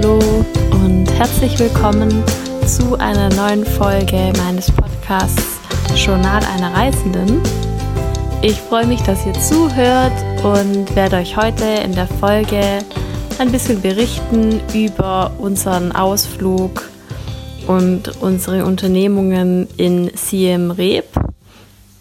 [0.00, 0.18] Hallo
[0.70, 2.22] und herzlich willkommen
[2.66, 5.58] zu einer neuen Folge meines Podcasts
[5.96, 7.40] Journal einer Reisenden.
[8.40, 10.12] Ich freue mich, dass ihr zuhört
[10.44, 12.78] und werde euch heute in der Folge
[13.40, 16.88] ein bisschen berichten über unseren Ausflug
[17.66, 21.08] und unsere Unternehmungen in Siem Reap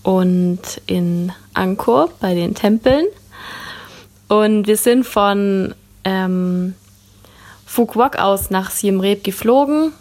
[0.04, 3.08] und in Angkor bei den Tempeln.
[4.28, 5.73] Und wir sind von
[6.04, 6.76] ähm,
[7.66, 9.92] Fukuok aus nach Siem Reap geflogen.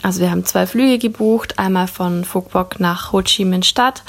[0.00, 4.02] Also wir haben zwei Flüge gebucht, einmal von Fukuok nach Ho Chi Minh Stadt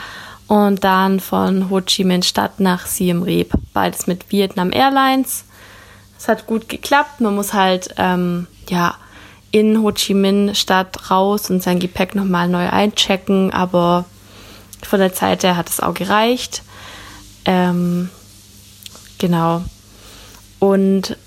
[0.48, 3.52] und dann von Ho Chi Minh Stadt nach Siem Reap.
[3.74, 5.46] Beides mit Vietnam Airlines.
[6.18, 7.22] Es hat gut geklappt.
[7.22, 8.95] Man muss halt ähm, ja
[9.52, 14.06] in Ho Chi Minh Stadt raus und sein Gepäck nochmal neu einchecken, aber
[14.82, 16.64] von der Zeit her hat es auch gereicht.
[17.45, 18.10] Ähm,
[19.17, 19.64] genau.
[20.60, 21.17] Und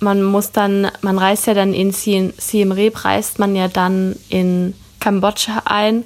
[0.00, 4.16] man muss dann, man reist ja dann in Siem, Siem Reap, reist man ja dann
[4.28, 6.04] in Kambodscha ein.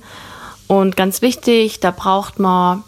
[0.69, 2.85] Und ganz wichtig, da braucht man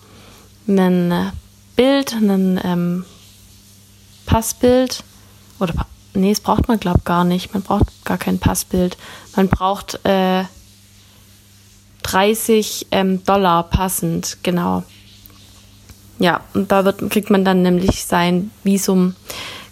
[0.67, 1.33] ein
[1.77, 3.05] Bild, ein ähm,
[4.27, 5.05] Passbild.
[5.61, 5.75] Oder,
[6.15, 7.53] nee, es braucht man, glaube gar nicht.
[7.53, 8.97] Man braucht gar kein Passbild.
[9.37, 10.45] Man braucht äh,
[12.03, 14.85] 30 ähm, Dollar passend, genau.
[16.19, 19.17] Ja, und da wird, kriegt man dann nämlich sein Visum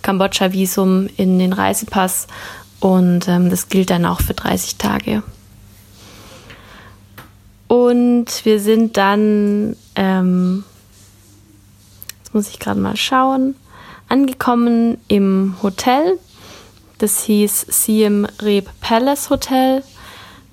[0.03, 2.27] Kambodscha-Visum in den Reisepass
[2.81, 5.23] und ähm, das gilt dann auch für 30 Tage.
[7.73, 10.63] Und wir sind dann, ähm,
[12.19, 13.55] jetzt muss ich gerade mal schauen,
[14.11, 16.19] angekommen im Hotel.
[16.99, 19.83] Das hieß Siem Reap Palace Hotel.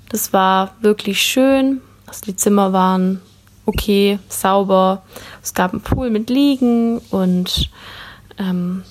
[0.07, 1.81] Das war wirklich schön.
[2.07, 3.19] Also die Zimmer waren
[3.65, 5.01] okay, sauber.
[5.43, 7.69] Es gab einen Pool mit Liegen und
[8.37, 8.85] ähm,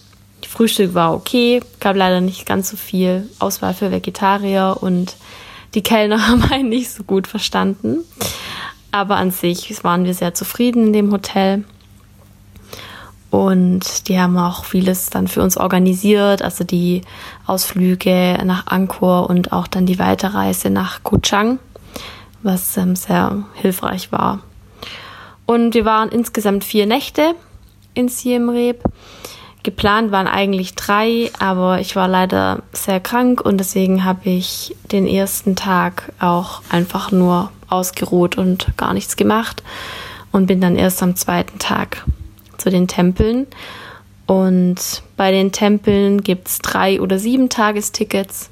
[0.46, 5.16] Frühstück war okay, gab leider nicht ganz so viel Auswahl für Vegetarier und
[5.74, 7.98] die Kellner haben einen nicht so gut verstanden.
[8.90, 11.64] Aber an sich waren wir sehr zufrieden in dem Hotel.
[13.30, 17.02] Und die haben auch vieles dann für uns organisiert, also die
[17.46, 21.58] Ausflüge nach Angkor und auch dann die Weiterreise nach Koh Chang,
[22.42, 24.40] was ähm, sehr hilfreich war.
[25.44, 27.34] Und wir waren insgesamt vier Nächte
[27.92, 28.82] in Siem Reap.
[29.62, 35.06] Geplant waren eigentlich drei, aber ich war leider sehr krank und deswegen habe ich den
[35.06, 39.62] ersten Tag auch einfach nur ausgeruht und gar nichts gemacht
[40.32, 42.04] und bin dann erst am zweiten Tag
[42.56, 43.46] zu den Tempeln.
[44.26, 48.50] Und bei den Tempeln gibt es drei oder sieben Tagestickets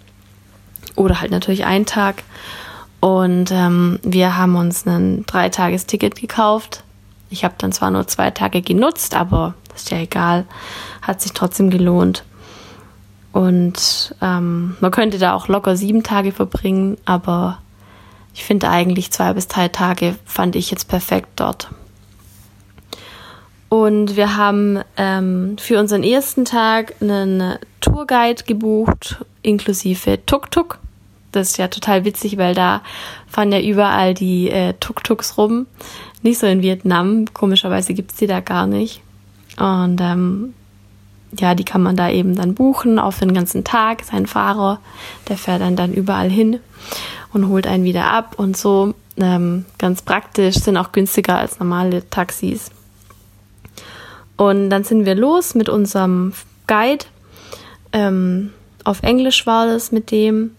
[0.96, 2.22] oder halt natürlich ein Tag.
[3.00, 6.82] Und ähm, wir haben uns ein Dreitagesticket gekauft.
[7.28, 10.46] Ich habe dann zwar nur zwei Tage genutzt, aber ist ja egal
[11.06, 12.24] hat sich trotzdem gelohnt.
[13.32, 17.58] Und ähm, man könnte da auch locker sieben Tage verbringen, aber
[18.34, 21.68] ich finde eigentlich zwei bis drei Tage fand ich jetzt perfekt dort.
[23.68, 30.78] Und wir haben ähm, für unseren ersten Tag einen Tourguide gebucht, inklusive Tuk-Tuk.
[31.32, 32.80] Das ist ja total witzig, weil da
[33.26, 35.66] fahren ja überall die äh, Tuk-Tuks rum.
[36.22, 39.02] Nicht so in Vietnam, komischerweise gibt es die da gar nicht.
[39.58, 40.54] Und ähm,
[41.38, 44.04] ja, die kann man da eben dann buchen, auch für den ganzen Tag.
[44.04, 44.80] Sein Fahrer,
[45.28, 46.60] der fährt dann dann überall hin
[47.32, 48.94] und holt einen wieder ab und so.
[49.18, 52.70] Ähm, ganz praktisch, sind auch günstiger als normale Taxis.
[54.36, 56.32] Und dann sind wir los mit unserem
[56.66, 57.06] Guide.
[57.92, 58.52] Ähm,
[58.84, 60.52] auf Englisch war das mit dem.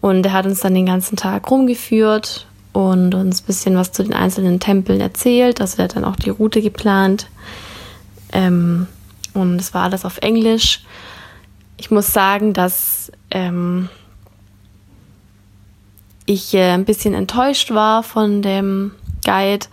[0.00, 4.02] Und er hat uns dann den ganzen Tag rumgeführt und uns ein bisschen was zu
[4.02, 5.60] den einzelnen Tempeln erzählt.
[5.60, 7.28] Also er hat dann auch die Route geplant.
[8.36, 8.86] Ähm,
[9.32, 10.84] und es war alles auf Englisch.
[11.78, 13.88] Ich muss sagen, dass ähm,
[16.26, 18.92] ich äh, ein bisschen enttäuscht war von dem
[19.24, 19.66] Guide,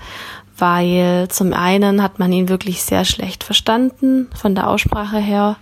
[0.57, 5.57] weil zum einen hat man ihn wirklich sehr schlecht verstanden von der Aussprache her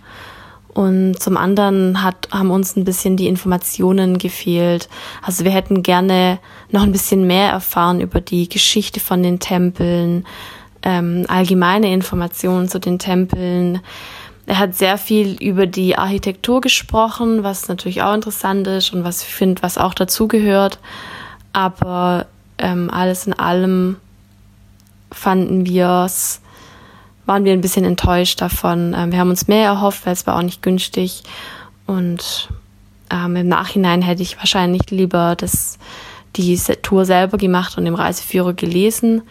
[0.74, 4.88] und zum anderen hat, haben uns ein bisschen die Informationen gefehlt.
[5.22, 6.38] Also wir hätten gerne
[6.70, 10.24] noch ein bisschen mehr erfahren über die Geschichte von den Tempeln,
[10.82, 13.80] ähm, allgemeine Informationen zu den Tempeln.
[14.46, 19.22] Er hat sehr viel über die Architektur gesprochen, was natürlich auch interessant ist und was
[19.22, 20.78] ich finde, was auch dazugehört.
[21.52, 22.26] Aber
[22.58, 23.96] ähm, alles in allem
[25.12, 26.42] fanden wir es
[27.26, 28.94] waren wir ein bisschen enttäuscht davon.
[28.96, 31.22] Ähm, wir haben uns mehr erhofft, weil es war auch nicht günstig.
[31.86, 32.48] Und
[33.10, 35.78] ähm, im Nachhinein hätte ich wahrscheinlich lieber das,
[36.36, 39.22] die Tour selber gemacht und im Reiseführer gelesen.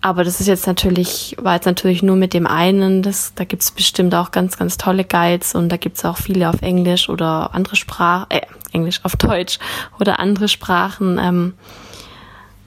[0.00, 3.02] Aber das ist jetzt natürlich, war jetzt natürlich nur mit dem einen.
[3.02, 6.62] Das, da gibt's bestimmt auch ganz, ganz tolle Guides und da gibt's auch viele auf
[6.62, 8.42] Englisch oder andere Sprachen, äh,
[8.72, 9.58] Englisch auf Deutsch
[9.98, 11.18] oder andere Sprachen.
[11.20, 11.54] Ähm,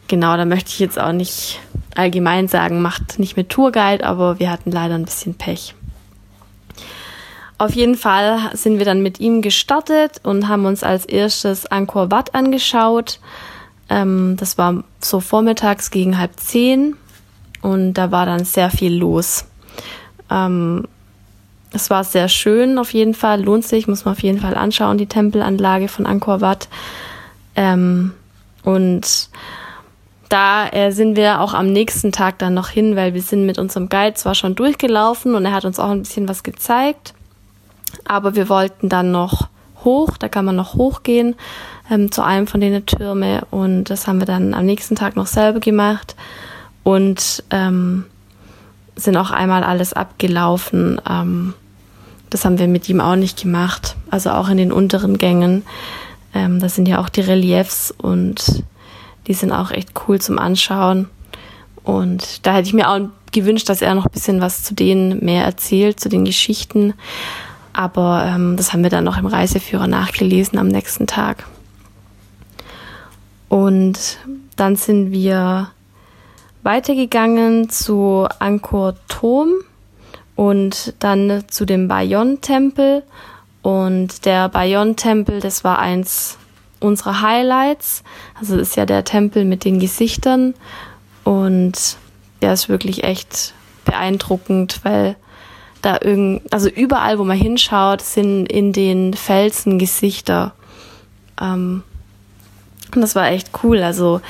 [0.10, 1.60] genau, da möchte ich jetzt auch nicht
[1.96, 5.74] allgemein sagen, macht nicht mit Tourguide, aber wir hatten leider ein bisschen Pech.
[7.58, 12.12] Auf jeden Fall sind wir dann mit ihm gestartet und haben uns als erstes Angkor
[12.12, 13.20] Wat angeschaut.
[13.88, 16.98] Ähm, das war so vormittags gegen halb zehn
[17.62, 19.46] und da war dann sehr viel los.
[20.30, 20.88] Ähm,
[21.74, 24.98] es war sehr schön auf jeden Fall, lohnt sich, muss man auf jeden Fall anschauen,
[24.98, 26.68] die Tempelanlage von Angkor Wat.
[27.56, 28.14] Ähm,
[28.64, 29.30] und
[30.30, 33.58] da äh, sind wir auch am nächsten Tag dann noch hin, weil wir sind mit
[33.58, 37.14] unserem Guide zwar schon durchgelaufen und er hat uns auch ein bisschen was gezeigt,
[38.06, 39.50] aber wir wollten dann noch
[39.84, 41.36] hoch, da kann man noch hochgehen
[41.90, 45.28] ähm, zu einem von den Türme und das haben wir dann am nächsten Tag noch
[45.28, 46.16] selber gemacht
[46.84, 48.06] und ähm,
[48.96, 51.00] sind auch einmal alles abgelaufen.
[51.10, 51.54] Ähm,
[52.30, 55.64] das haben wir mit ihm auch nicht gemacht, also auch in den unteren Gängen.
[56.34, 58.64] Ähm, das sind ja auch die Reliefs und
[59.28, 61.10] die sind auch echt cool zum Anschauen.
[61.84, 63.00] Und da hätte ich mir auch
[63.32, 66.94] gewünscht, dass er noch ein bisschen was zu denen mehr erzählt, zu den Geschichten.
[67.74, 71.46] Aber ähm, das haben wir dann noch im Reiseführer nachgelesen am nächsten Tag.
[73.50, 74.18] Und
[74.56, 75.72] dann sind wir
[76.64, 79.54] weitergegangen zu Angkor Thom
[80.36, 83.04] und dann zu dem Bayon-Tempel.
[83.62, 86.38] Und der Bayon-Tempel, das war eins
[86.80, 88.04] unsere Highlights.
[88.40, 90.56] Also ist ja der Tempel mit den Gesichtern
[91.24, 91.98] und
[92.42, 93.54] der ist wirklich echt
[93.86, 95.16] beeindruckend, weil
[95.82, 100.54] da irgend, also überall, wo man hinschaut, sind in den Felsen Gesichter.
[101.40, 101.84] Ähm,
[102.94, 103.82] und das war echt cool.
[103.84, 104.22] Also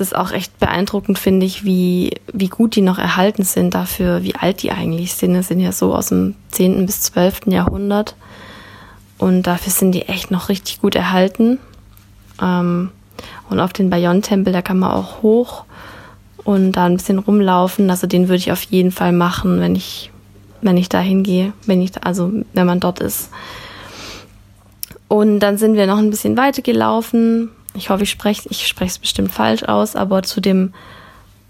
[0.00, 4.34] ist auch echt beeindruckend, finde ich, wie, wie gut die noch erhalten sind dafür, wie
[4.34, 5.34] alt die eigentlich sind.
[5.34, 6.86] Das sind ja so aus dem 10.
[6.86, 7.46] bis 12.
[7.46, 8.14] Jahrhundert.
[9.18, 11.58] Und dafür sind die echt noch richtig gut erhalten.
[12.40, 12.90] Ähm,
[13.48, 15.64] und auf den Bayon-Tempel, da kann man auch hoch
[16.44, 17.90] und da ein bisschen rumlaufen.
[17.90, 20.10] Also den würde ich auf jeden Fall machen, wenn ich,
[20.62, 23.30] wenn ich da hingehe, wenn ich, da, also wenn man dort ist.
[25.08, 27.50] Und dann sind wir noch ein bisschen weiter gelaufen.
[27.74, 30.74] Ich hoffe, ich spreche ich spreche es bestimmt falsch aus, aber zu dem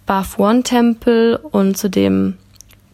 [0.07, 2.37] Bafuan-Tempel und zu dem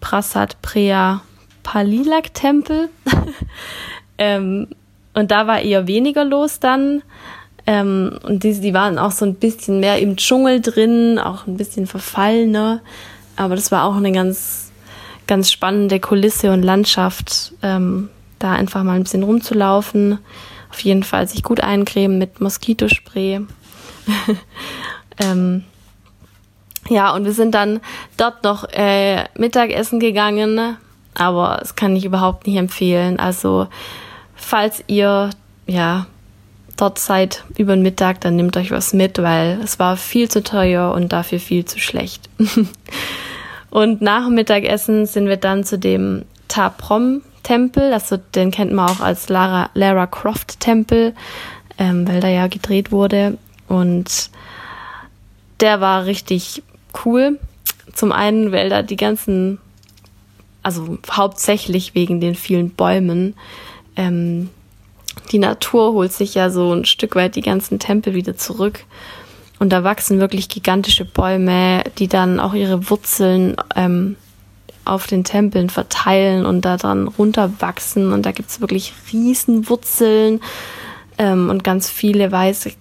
[0.01, 1.23] Prasad Preya
[1.63, 2.89] Palilak-Tempel.
[4.19, 4.69] ähm,
[5.15, 7.03] und da war eher weniger los dann.
[7.67, 11.57] Ähm, und die, die waren auch so ein bisschen mehr im Dschungel drin, auch ein
[11.57, 12.81] bisschen verfallener.
[13.35, 14.71] Aber das war auch eine ganz,
[15.27, 20.19] ganz spannende Kulisse und Landschaft, ähm, da einfach mal ein bisschen rumzulaufen.
[20.71, 23.41] Auf jeden Fall sich gut eincremen mit Moskitospray.
[25.19, 25.65] ähm,
[26.89, 27.81] ja, und wir sind dann
[28.17, 30.77] dort noch äh, Mittagessen gegangen,
[31.15, 33.19] aber das kann ich überhaupt nicht empfehlen.
[33.19, 33.69] Also,
[34.35, 35.31] falls ihr
[35.67, 36.07] ja
[36.77, 40.43] dort seid über den Mittag, dann nehmt euch was mit, weil es war viel zu
[40.43, 42.29] teuer und dafür viel zu schlecht.
[43.71, 48.91] und nach dem Mittagessen sind wir dann zu dem Taprom Tempel, also den kennt man
[48.91, 51.15] auch als Lara, Lara Croft Tempel,
[51.79, 53.39] ähm, weil da ja gedreht wurde
[53.69, 54.31] und
[55.61, 56.65] der war richtig
[57.05, 57.39] cool.
[57.93, 59.59] Zum einen, weil da die ganzen,
[60.65, 63.35] also hauptsächlich wegen den vielen Bäumen,
[63.95, 64.51] ähm,
[65.31, 68.85] die Natur holt sich ja so ein Stück weit die ganzen Tempel wieder zurück.
[69.61, 74.17] Und da wachsen wirklich gigantische Bäume, die dann auch ihre Wurzeln ähm,
[74.87, 78.13] auf den Tempeln verteilen und da dran runterwachsen.
[78.13, 80.41] Und da gibt's wirklich riesen Wurzeln
[81.19, 82.73] ähm, und ganz viele weiße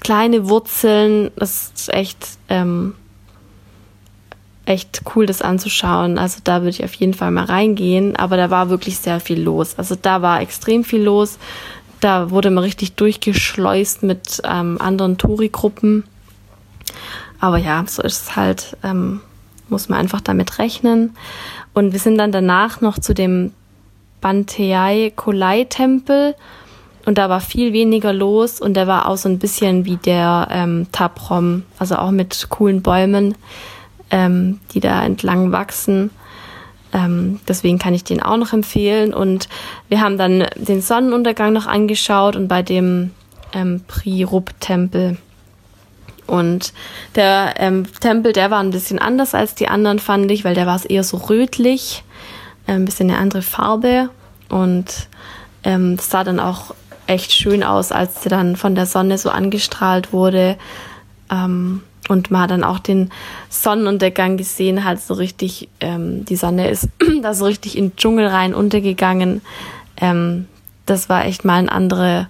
[0.00, 1.30] kleine Wurzeln.
[1.36, 2.94] Das ist echt, ähm,
[4.64, 6.18] echt cool, das anzuschauen.
[6.18, 8.16] Also da würde ich auf jeden Fall mal reingehen.
[8.16, 9.74] Aber da war wirklich sehr viel los.
[9.76, 11.38] Also da war extrem viel los.
[12.00, 16.04] Da wurde man richtig durchgeschleust mit ähm, anderen Touri-Gruppen.
[17.40, 19.20] Aber ja, so ist es halt, ähm,
[19.70, 21.16] muss man einfach damit rechnen.
[21.72, 23.52] Und wir sind dann danach noch zu dem
[24.20, 26.34] Banteai Kolai Tempel
[27.06, 30.48] und da war viel weniger los und der war auch so ein bisschen wie der
[30.50, 33.34] ähm, Taprom, also auch mit coolen Bäumen,
[34.10, 36.10] ähm, die da entlang wachsen.
[36.92, 39.14] Ähm, deswegen kann ich den auch noch empfehlen.
[39.14, 39.48] Und
[39.88, 43.12] wir haben dann den Sonnenuntergang noch angeschaut und bei dem
[43.52, 45.16] ähm, Pri-Rup-Tempel.
[46.30, 46.72] Und
[47.16, 50.64] der ähm, Tempel, der war ein bisschen anders als die anderen, fand ich, weil der
[50.64, 52.04] war eher so rötlich,
[52.68, 54.10] äh, ein bisschen eine andere Farbe.
[54.48, 55.08] Und
[55.64, 56.72] ähm, das sah dann auch
[57.08, 60.56] echt schön aus, als der dann von der Sonne so angestrahlt wurde.
[61.32, 63.10] Ähm, und man hat dann auch den
[63.48, 66.88] Sonnenuntergang gesehen, halt so richtig, ähm, die Sonne ist
[67.22, 69.42] da so richtig in den Dschungel rein untergegangen.
[69.96, 70.46] Ähm,
[70.86, 72.28] das war echt mal eine andere,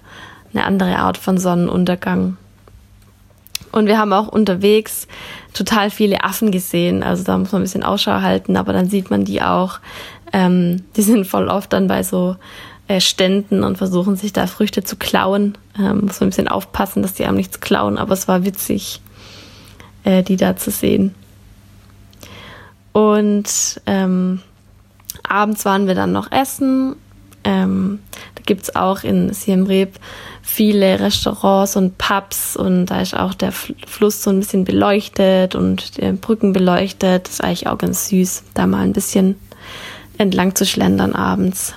[0.53, 2.37] eine andere Art von Sonnenuntergang.
[3.71, 5.07] Und wir haben auch unterwegs
[5.53, 7.03] total viele Affen gesehen.
[7.03, 9.79] Also da muss man ein bisschen Ausschau halten, aber dann sieht man die auch.
[10.33, 12.35] Ähm, die sind voll oft dann bei so
[12.87, 15.57] äh, Ständen und versuchen sich da Früchte zu klauen.
[15.77, 19.01] Ähm, muss man ein bisschen aufpassen, dass die einem nichts klauen, aber es war witzig,
[20.03, 21.13] äh, die da zu sehen.
[22.93, 24.41] Und ähm,
[25.23, 26.95] abends waren wir dann noch essen.
[27.43, 27.99] Ähm,
[28.35, 29.99] da gibt es auch in Siem Reap
[30.41, 35.97] viele Restaurants und Pubs und da ist auch der Fluss so ein bisschen beleuchtet und
[35.97, 37.27] die Brücken beleuchtet.
[37.27, 39.35] Das ist eigentlich auch ganz süß, da mal ein bisschen
[40.17, 41.75] entlang zu schlendern abends.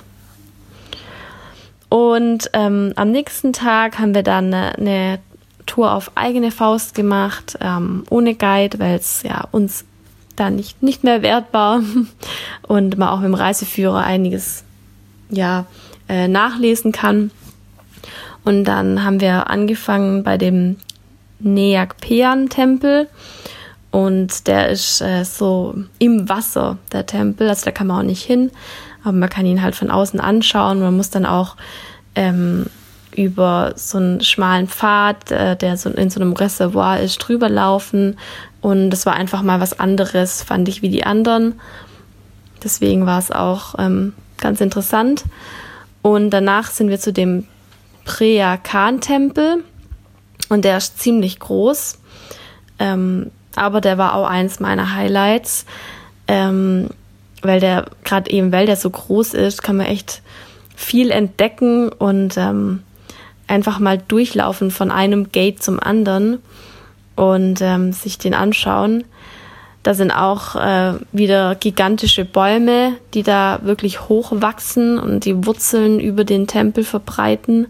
[1.89, 5.19] Und ähm, am nächsten Tag haben wir dann eine, eine
[5.65, 9.85] Tour auf eigene Faust gemacht, ähm, ohne Guide, weil es ja uns
[10.35, 11.81] da nicht, nicht mehr wert war
[12.67, 14.64] und man auch mit dem Reiseführer einiges
[15.29, 15.65] ja,
[16.07, 17.31] äh, nachlesen kann.
[18.43, 20.77] Und dann haben wir angefangen bei dem
[21.39, 23.07] Neakpean-Tempel.
[23.91, 27.49] Und der ist äh, so im Wasser, der Tempel.
[27.49, 28.51] Also da kann man auch nicht hin.
[29.03, 30.79] Aber man kann ihn halt von außen anschauen.
[30.79, 31.55] Man muss dann auch
[32.15, 32.65] ähm,
[33.15, 38.17] über so einen schmalen Pfad, äh, der so in so einem Reservoir ist, drüber laufen.
[38.61, 41.59] Und das war einfach mal was anderes, fand ich, wie die anderen.
[42.65, 45.23] Deswegen war es auch ähm, ganz interessant.
[46.01, 47.45] Und danach sind wir zu dem
[48.03, 49.63] Preya Khan Tempel.
[50.49, 51.99] Und der ist ziemlich groß.
[52.79, 55.65] Ähm, aber der war auch eins meiner Highlights.
[56.27, 56.89] Ähm,
[57.41, 60.21] weil der, gerade eben, weil der so groß ist, kann man echt
[60.75, 62.81] viel entdecken und ähm,
[63.47, 66.39] einfach mal durchlaufen von einem Gate zum anderen
[67.15, 69.03] und ähm, sich den anschauen.
[69.85, 75.99] Da sind auch äh, wieder gigantische Bäume, die da wirklich hoch wachsen und die Wurzeln
[75.99, 77.67] über den Tempel verbreiten.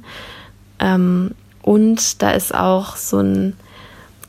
[0.80, 1.32] Ähm,
[1.62, 3.58] und da ist auch so ein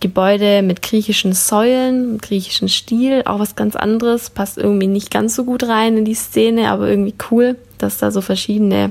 [0.00, 5.44] Gebäude mit griechischen Säulen, griechischen Stil, auch was ganz anderes, passt irgendwie nicht ganz so
[5.44, 8.90] gut rein in die Szene, aber irgendwie cool, dass da so verschiedene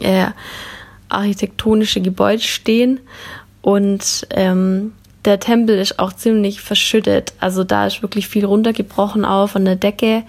[0.00, 0.26] äh,
[1.08, 2.98] architektonische Gebäude stehen.
[3.62, 4.94] Und ähm,
[5.28, 7.34] der Tempel ist auch ziemlich verschüttet.
[7.38, 10.22] Also da ist wirklich viel runtergebrochen auch von der Decke.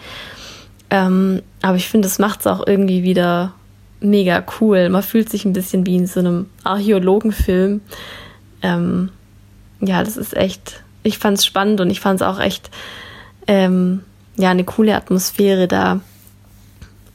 [0.90, 3.54] Ähm, aber ich finde, das macht es auch irgendwie wieder
[4.02, 4.90] mega cool.
[4.90, 7.80] Man fühlt sich ein bisschen wie in so einem Archäologenfilm.
[8.62, 9.10] Ähm,
[9.80, 12.70] ja, das ist echt, ich fand es spannend und ich fand es auch echt,
[13.48, 14.02] ähm,
[14.36, 16.02] ja, eine coole Atmosphäre da.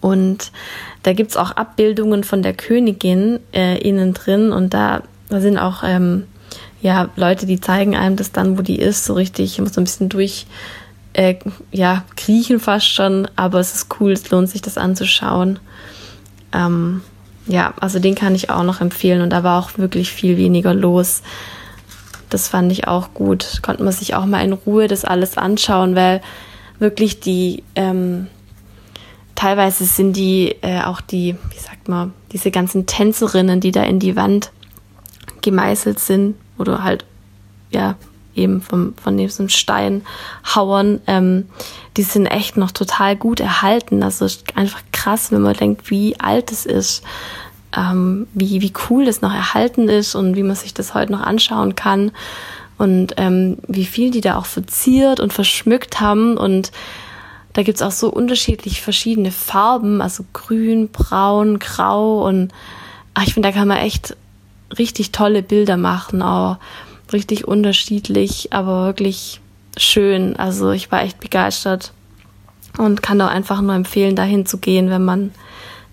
[0.00, 0.52] Und
[1.02, 5.82] da gibt es auch Abbildungen von der Königin äh, innen drin und da, sind auch
[5.84, 6.24] ähm,
[6.84, 9.84] ja, Leute, die zeigen einem das dann, wo die ist, so richtig, ich muss ein
[9.84, 10.46] bisschen durch,
[11.14, 11.36] äh,
[11.72, 15.58] ja, kriechen fast schon, aber es ist cool, es lohnt sich das anzuschauen.
[16.52, 17.00] Ähm,
[17.46, 20.74] ja, also den kann ich auch noch empfehlen und da war auch wirklich viel weniger
[20.74, 21.22] los.
[22.28, 23.60] Das fand ich auch gut.
[23.62, 26.20] Konnte man sich auch mal in Ruhe das alles anschauen, weil
[26.80, 28.26] wirklich die, ähm,
[29.34, 34.00] teilweise sind die äh, auch die, wie sagt man, diese ganzen Tänzerinnen, die da in
[34.00, 34.52] die Wand
[35.40, 37.04] gemeißelt sind oder halt,
[37.70, 37.96] ja,
[38.34, 41.46] eben vom, von diesem Steinhauern, ähm,
[41.96, 44.02] die sind echt noch total gut erhalten.
[44.02, 47.04] Also einfach krass, wenn man denkt, wie alt es ist
[47.76, 51.23] ähm, wie, wie cool das noch erhalten ist und wie man sich das heute noch
[51.23, 52.12] anschauen kann
[52.78, 56.73] und ähm, wie viel die da auch verziert und verschmückt haben und
[57.52, 62.52] da gibt's auch so unterschiedlich verschiedene Farben, also grün, braun, grau und
[63.14, 64.16] ach, ich finde, da kann man echt
[64.78, 66.59] richtig tolle Bilder machen, auch
[67.12, 69.40] richtig unterschiedlich, aber wirklich
[69.76, 70.37] schön.
[70.37, 71.92] Also ich war echt begeistert
[72.78, 75.33] und kann auch einfach nur empfehlen, dahin zu gehen, wenn man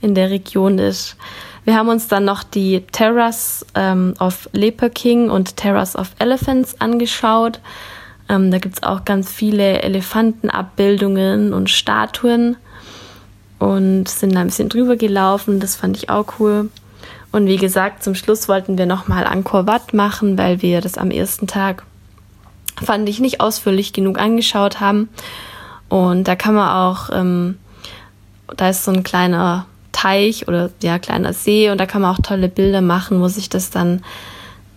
[0.01, 1.16] in der Region ist.
[1.63, 6.82] Wir haben uns dann noch die Terrace ähm, of Leper King und Terrace of Elephants
[6.82, 7.60] angeschaut.
[8.30, 12.58] Ähm, da gibt's auch ganz viele Elefantenabbildungen und Statuen
[13.60, 15.60] und sind da ein bisschen drüber gelaufen.
[15.60, 16.70] Das fand ich auch cool.
[17.32, 21.12] Und wie gesagt, zum Schluss wollten wir nochmal Angkor Wat machen, weil wir das am
[21.12, 21.84] ersten Tag,
[22.84, 25.10] fand ich, nicht ausführlich genug angeschaut haben.
[25.88, 27.58] Und da kann man auch, ähm,
[28.58, 32.22] da ist so ein kleiner Teich oder ja, kleiner See und da kann man auch
[32.22, 34.02] tolle Bilder machen, wo sich das dann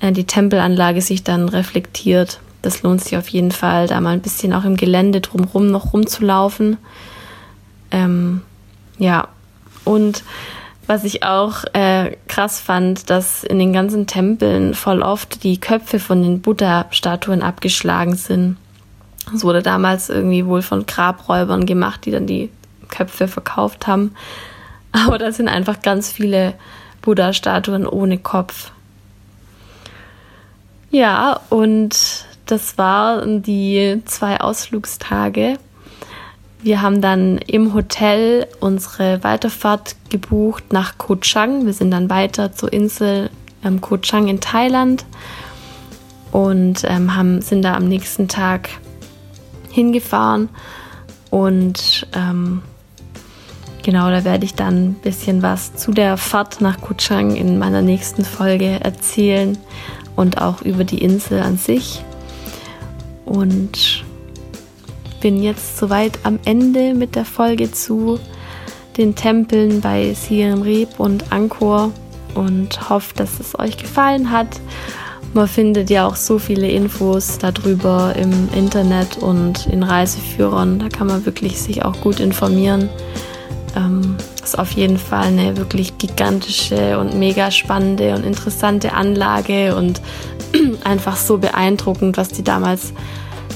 [0.00, 2.40] äh, die Tempelanlage sich dann reflektiert.
[2.62, 5.92] Das lohnt sich auf jeden Fall, da mal ein bisschen auch im Gelände drumherum noch
[5.92, 6.78] rumzulaufen.
[7.90, 8.42] Ähm,
[8.98, 9.28] ja,
[9.84, 10.24] und
[10.86, 15.98] was ich auch äh, krass fand, dass in den ganzen Tempeln voll oft die Köpfe
[15.98, 18.56] von den Buddha-Statuen abgeschlagen sind.
[19.32, 22.50] Das wurde damals irgendwie wohl von Grabräubern gemacht, die dann die
[22.88, 24.14] Köpfe verkauft haben.
[24.92, 26.54] Aber da sind einfach ganz viele
[27.02, 28.70] Buddha-Statuen ohne Kopf.
[30.90, 35.58] Ja, und das waren die zwei Ausflugstage.
[36.64, 41.66] Wir haben dann im Hotel unsere Weiterfahrt gebucht nach Koh Chang.
[41.66, 43.28] Wir sind dann weiter zur Insel
[43.62, 45.04] ähm, Koh Chang in Thailand
[46.32, 48.70] und ähm, haben, sind da am nächsten Tag
[49.72, 50.48] hingefahren.
[51.28, 52.62] Und ähm,
[53.82, 57.58] genau, da werde ich dann ein bisschen was zu der Fahrt nach Koh Chang in
[57.58, 59.58] meiner nächsten Folge erzählen
[60.16, 62.02] und auch über die Insel an sich.
[63.26, 64.03] Und
[65.24, 68.20] bin jetzt soweit am Ende mit der Folge zu
[68.98, 71.92] den Tempeln bei Siem Reap und Angkor
[72.34, 74.60] und hoffe, dass es euch gefallen hat.
[75.32, 80.78] Man findet ja auch so viele Infos darüber im Internet und in Reiseführern.
[80.78, 82.90] Da kann man wirklich sich auch gut informieren.
[83.76, 90.02] Ähm, ist auf jeden Fall eine wirklich gigantische und mega spannende und interessante Anlage und
[90.84, 92.92] einfach so beeindruckend, was die damals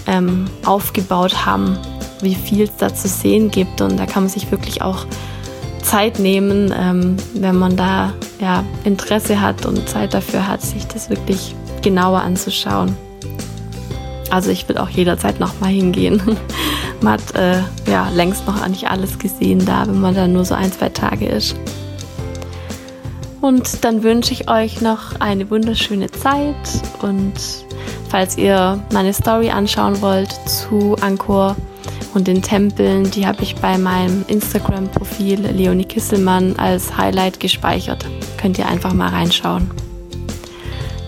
[0.08, 1.78] ähm, aufgebaut haben,
[2.20, 3.80] wie viel es da zu sehen gibt.
[3.80, 5.06] Und da kann man sich wirklich auch
[5.82, 11.10] Zeit nehmen, ähm, wenn man da ja, Interesse hat und Zeit dafür hat, sich das
[11.10, 12.96] wirklich genauer anzuschauen.
[14.30, 16.20] Also ich will auch jederzeit nochmal hingehen.
[17.00, 17.60] man hat äh,
[17.90, 21.26] ja längst noch nicht alles gesehen da, wenn man da nur so ein, zwei Tage
[21.26, 21.54] ist.
[23.40, 26.56] Und dann wünsche ich euch noch eine wunderschöne Zeit
[27.00, 27.34] und
[28.08, 31.56] falls ihr meine Story anschauen wollt zu Angkor
[32.14, 38.04] und den Tempeln, die habe ich bei meinem Instagram-Profil Leonie Kisselmann als Highlight gespeichert.
[38.36, 39.70] Könnt ihr einfach mal reinschauen.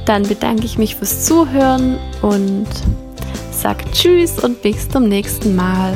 [0.07, 2.67] Dann bedanke ich mich fürs Zuhören und
[3.51, 5.95] sage Tschüss und bis zum nächsten Mal.